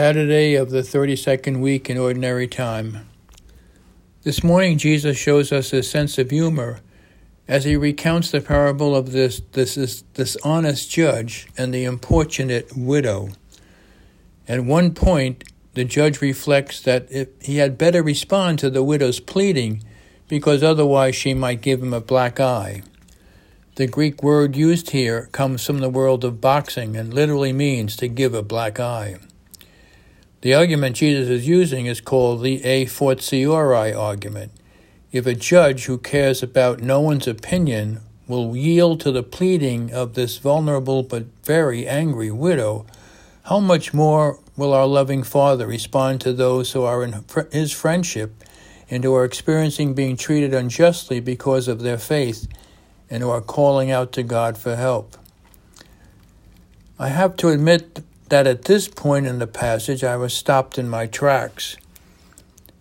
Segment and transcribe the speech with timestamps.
[0.00, 3.06] Saturday of the 32nd week in Ordinary Time.
[4.22, 6.80] This morning, Jesus shows us his sense of humor
[7.46, 13.28] as he recounts the parable of this, this, this dishonest judge and the importunate widow.
[14.48, 15.44] At one point,
[15.74, 17.10] the judge reflects that
[17.42, 19.84] he had better respond to the widow's pleading
[20.28, 22.82] because otherwise she might give him a black eye.
[23.74, 28.08] The Greek word used here comes from the world of boxing and literally means to
[28.08, 29.18] give a black eye.
[30.42, 34.52] The argument Jesus is using is called the a fortiori argument.
[35.12, 40.14] If a judge who cares about no one's opinion will yield to the pleading of
[40.14, 42.86] this vulnerable but very angry widow,
[43.44, 48.32] how much more will our loving Father respond to those who are in His friendship
[48.88, 52.48] and who are experiencing being treated unjustly because of their faith
[53.10, 55.18] and who are calling out to God for help?
[56.98, 60.88] I have to admit that at this point in the passage I was stopped in
[60.88, 61.76] my tracks.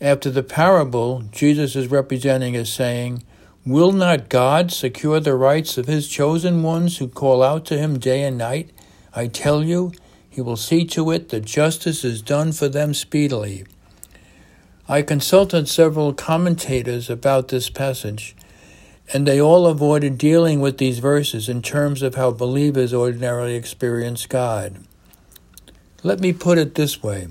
[0.00, 3.22] After the parable, Jesus is representing as saying,
[3.64, 7.98] Will not God secure the rights of his chosen ones who call out to him
[7.98, 8.70] day and night?
[9.14, 9.92] I tell you,
[10.28, 13.64] he will see to it that justice is done for them speedily.
[14.88, 18.36] I consulted several commentators about this passage,
[19.12, 24.26] and they all avoided dealing with these verses in terms of how believers ordinarily experience
[24.26, 24.84] God.
[26.02, 27.28] Let me put it this way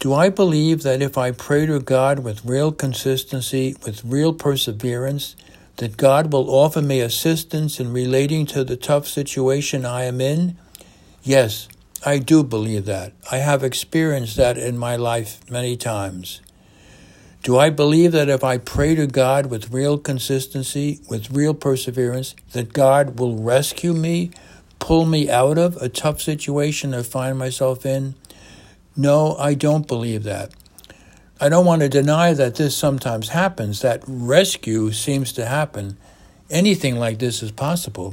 [0.00, 5.36] Do I believe that if I pray to God with real consistency, with real perseverance,
[5.76, 10.56] that God will offer me assistance in relating to the tough situation I am in?
[11.22, 11.68] Yes,
[12.04, 13.12] I do believe that.
[13.30, 16.40] I have experienced that in my life many times.
[17.42, 22.34] Do I believe that if I pray to God with real consistency, with real perseverance,
[22.52, 24.30] that God will rescue me
[24.84, 28.14] pull me out of a tough situation I find myself in?
[28.94, 30.50] No, I don't believe that.
[31.40, 35.96] I don't want to deny that this sometimes happens, that rescue seems to happen.
[36.50, 38.12] Anything like this is possible.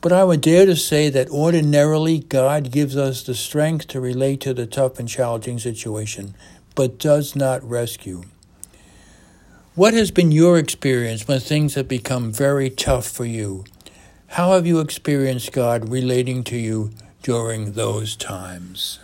[0.00, 4.40] But I would dare to say that ordinarily God gives us the strength to relate
[4.40, 6.34] to the tough and challenging situation,
[6.74, 8.24] but does not rescue.
[9.76, 13.64] What has been your experience when things have become very tough for you?
[14.34, 19.00] How have you experienced God relating to you during those times?